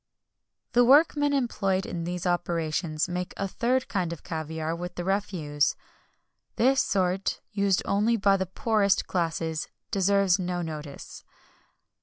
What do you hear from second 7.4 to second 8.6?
used only by the